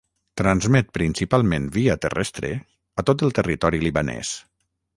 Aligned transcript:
Transmet 0.39 0.87
principalment 0.97 1.67
via 1.75 1.97
terrestre 2.07 2.51
a 3.03 3.07
tot 3.11 3.25
el 3.29 3.37
territori 3.41 3.85
libanès. 3.87 4.35